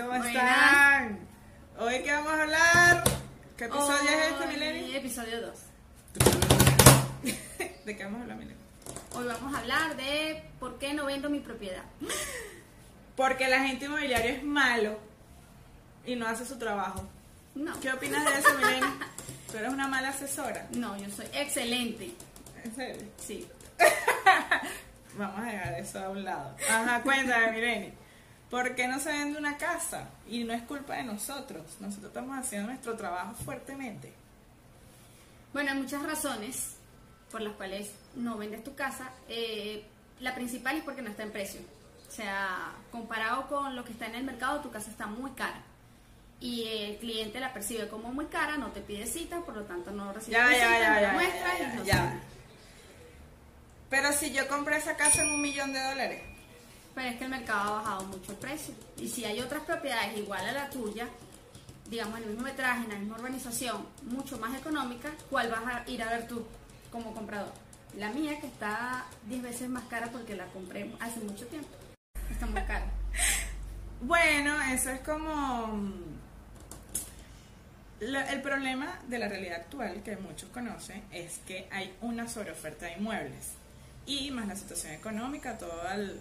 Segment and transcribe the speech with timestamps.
[0.00, 0.26] ¿cómo Buenas.
[0.28, 1.18] están?
[1.78, 3.04] Hoy que vamos a hablar.
[3.56, 4.96] ¿Qué episodio es este, Hoy, Mileni?
[4.96, 5.58] Episodio 2.
[7.84, 8.58] ¿De qué vamos a hablar, Mileni?
[9.14, 11.82] Hoy vamos a hablar de por qué no vendo mi propiedad.
[13.16, 14.98] Porque el agente inmobiliario es malo
[16.06, 17.06] y no hace su trabajo.
[17.54, 18.86] No, ¿Qué opinas de eso, Mileni?
[19.50, 20.66] Tú eres una mala asesora.
[20.70, 22.12] no, yo soy excelente.
[22.64, 23.02] ¿En serio?
[23.18, 23.46] Sí.
[25.16, 26.56] Vamos a dejar eso a un lado.
[26.70, 27.92] Ajá, cuéntame, Mileni.
[28.50, 30.08] ¿Por qué no se vende una casa?
[30.28, 31.62] Y no es culpa de nosotros.
[31.78, 34.12] Nosotros estamos haciendo nuestro trabajo fuertemente.
[35.52, 36.74] Bueno, hay muchas razones
[37.30, 39.12] por las cuales no vendes tu casa.
[39.28, 39.84] Eh,
[40.18, 41.60] la principal es porque no está en precio.
[42.08, 45.62] O sea, comparado con lo que está en el mercado, tu casa está muy cara.
[46.40, 49.90] Y el cliente la percibe como muy cara, no te pide cita, por lo tanto
[49.92, 52.20] no recibe Ya, visita, ya, ya, no ya, muestra ya, y no.
[53.90, 56.22] Pero si yo compré esa casa en un millón de dólares,
[56.94, 58.74] Pero es que el mercado ha bajado mucho el precio.
[58.98, 61.08] Y si hay otras propiedades igual a la tuya,
[61.88, 65.88] digamos en el mismo metraje, en la misma urbanización, mucho más económica, ¿cuál vas a
[65.90, 66.44] ir a ver tú
[66.90, 67.52] como comprador?
[67.96, 71.68] La mía, que está 10 veces más cara porque la compré hace mucho tiempo.
[72.30, 72.86] Está muy cara.
[74.00, 75.92] bueno, eso es como mm,
[78.00, 82.92] el problema de la realidad actual que muchos conocen es que hay una sobreoferta de
[82.94, 83.48] inmuebles
[84.06, 86.20] y más la situación económica, todo el-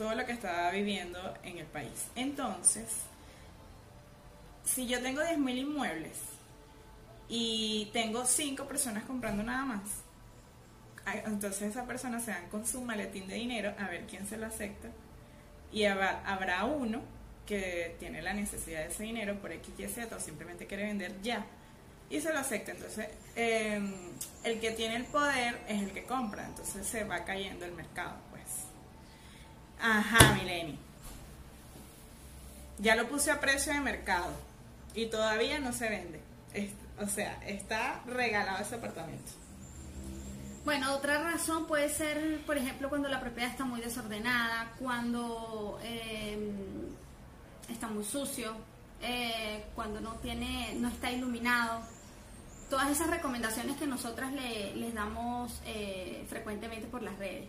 [0.00, 2.06] todo lo que está viviendo en el país.
[2.16, 2.86] Entonces,
[4.64, 6.16] si yo tengo 10.000 inmuebles
[7.28, 9.82] y tengo 5 personas comprando nada más,
[11.26, 14.46] entonces esas personas se van con su maletín de dinero a ver quién se lo
[14.46, 14.88] acepta
[15.70, 17.02] y habrá, uno
[17.44, 21.20] que tiene la necesidad de ese dinero por X, Y, Z o simplemente quiere vender
[21.20, 21.44] ya
[22.08, 22.72] y se lo acepta.
[22.72, 23.82] Entonces, eh,
[24.44, 28.16] el que tiene el poder es el que compra, entonces se va cayendo el mercado,
[28.30, 28.69] pues.
[29.82, 30.78] Ajá, Mileni.
[32.78, 34.32] Ya lo puse a precio de mercado
[34.94, 36.20] y todavía no se vende.
[37.00, 39.32] O sea, está regalado ese apartamento.
[40.64, 46.38] Bueno, otra razón puede ser, por ejemplo, cuando la propiedad está muy desordenada, cuando eh,
[47.70, 48.54] está muy sucio,
[49.02, 51.80] eh, cuando no tiene, no está iluminado.
[52.68, 57.48] Todas esas recomendaciones que nosotras le- les damos eh, frecuentemente por las redes.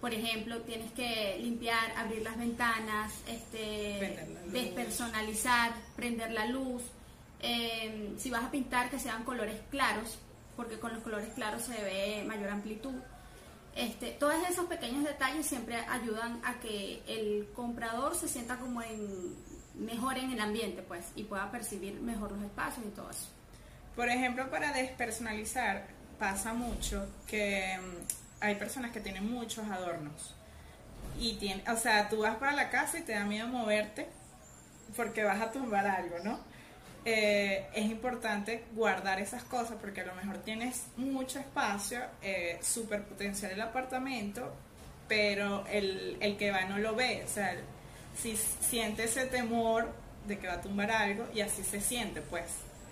[0.00, 6.82] Por ejemplo, tienes que limpiar, abrir las ventanas, este, despersonalizar, prender la luz.
[7.40, 10.18] Eh, si vas a pintar, que sean colores claros,
[10.56, 12.94] porque con los colores claros se ve mayor amplitud.
[13.76, 19.36] Este, todos esos pequeños detalles siempre ayudan a que el comprador se sienta como en
[19.74, 23.28] mejor en el ambiente, pues, y pueda percibir mejor los espacios y todo eso.
[23.96, 25.86] Por ejemplo, para despersonalizar
[26.18, 30.34] pasa mucho que mm, hay personas que tienen muchos adornos
[31.18, 34.08] y tiene, o sea, tú vas para la casa y te da miedo moverte
[34.96, 36.40] porque vas a tumbar algo, ¿no?
[37.04, 43.04] Eh, es importante guardar esas cosas porque a lo mejor tienes mucho espacio, eh, super
[43.04, 44.54] potencial el apartamento,
[45.08, 47.56] pero el, el que va no lo ve, o sea,
[48.16, 49.92] si siente ese temor
[50.26, 52.44] de que va a tumbar algo y así se siente, pues.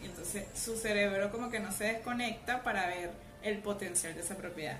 [0.02, 3.10] Y entonces su cerebro como que no se desconecta para ver
[3.42, 4.78] el potencial de esa propiedad.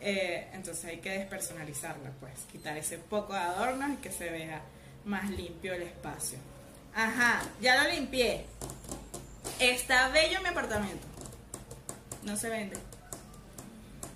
[0.00, 4.62] Eh, entonces hay que despersonalizarla, pues, quitar ese poco de adornos y que se vea
[5.04, 6.38] más limpio el espacio.
[6.94, 8.44] Ajá, ya lo limpié.
[9.58, 11.06] Está bello mi apartamento.
[12.22, 12.76] No se vende.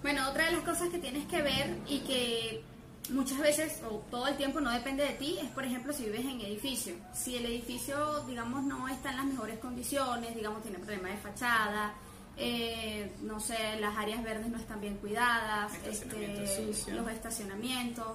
[0.03, 2.65] Bueno, otra de las cosas que tienes que ver y que
[3.10, 6.25] muchas veces o todo el tiempo no depende de ti es, por ejemplo, si vives
[6.25, 6.94] en edificio.
[7.15, 11.94] Si el edificio, digamos, no está en las mejores condiciones, digamos, tiene problemas de fachada,
[12.37, 18.06] eh, no sé, las áreas verdes no están bien cuidadas, Estacionamiento este, los estacionamientos,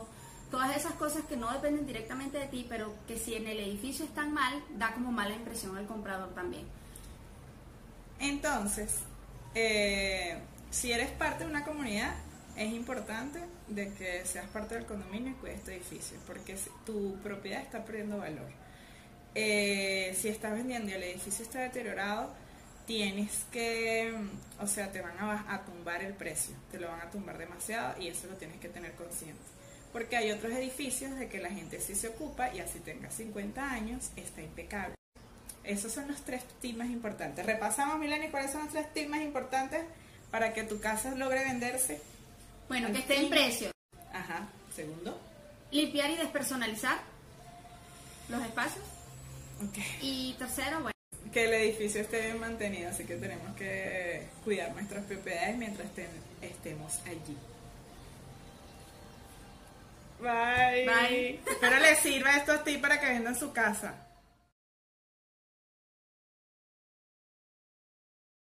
[0.50, 4.06] todas esas cosas que no dependen directamente de ti, pero que si en el edificio
[4.06, 6.66] están mal, da como mala impresión al comprador también.
[8.20, 9.00] Entonces,
[9.54, 10.38] eh,
[10.72, 12.16] si eres parte de una comunidad,
[12.56, 17.62] es importante de que seas parte del condominio y cuides tu edificio, porque tu propiedad
[17.62, 18.50] está perdiendo valor.
[19.36, 22.34] Eh, si estás vendiendo y el edificio está deteriorado,
[22.88, 24.16] tienes que,
[24.60, 28.08] o sea, te van a, tumbar el precio, te lo van a tumbar demasiado y
[28.08, 29.42] eso lo tienes que tener consciente.
[29.92, 33.72] Porque hay otros edificios de que la gente sí se ocupa y así tenga 50
[33.72, 34.96] años, está impecable.
[35.64, 37.46] Esos son los tres tips más importantes.
[37.46, 39.84] Repasamos, Milani, cuáles son los tres tips más importantes
[40.32, 42.02] para que tu casa logre venderse.
[42.70, 43.72] Bueno, que esté en precio.
[44.14, 44.48] Ajá.
[44.74, 45.20] Segundo.
[45.72, 47.00] Limpiar y despersonalizar
[48.30, 48.86] los espacios.
[49.62, 49.78] Ok.
[50.02, 50.97] Y tercero, bueno,
[51.34, 56.08] Que el edificio esté bien mantenido, así que tenemos que cuidar nuestras propiedades mientras estén-
[56.42, 57.38] estemos allí.
[60.20, 60.86] Bye.
[60.88, 61.40] Bye.
[61.46, 64.07] Espero les sirva estos tips para que vendan su casa.